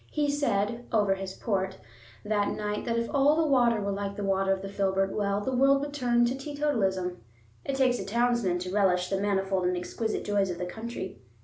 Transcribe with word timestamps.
He 0.09 0.31
said 0.31 0.87
(over 0.91 1.13
his 1.13 1.35
port) 1.35 1.77
that 2.25 2.55
night 2.55 2.85
that 2.85 2.97
if 2.97 3.07
all 3.13 3.47
water 3.51 3.79
were 3.79 3.91
like 3.91 4.15
the 4.15 4.23
water 4.23 4.51
of 4.51 4.63
the 4.63 4.67
filbert 4.67 5.11
well 5.15 5.41
the 5.41 5.55
world 5.55 5.81
would 5.81 5.93
turn 5.93 6.25
to 6.25 6.33
teetotalism. 6.35 7.21
It 7.65 7.75
takes 7.75 7.99
a 7.99 8.03
townsman 8.03 8.57
to 8.61 8.73
relish 8.73 9.11
the 9.11 9.21
manifold 9.21 9.65
and 9.65 9.77
exquisite 9.77 10.25
joys 10.25 10.49
of 10.49 10.57
the 10.57 10.65
country. 10.65 11.21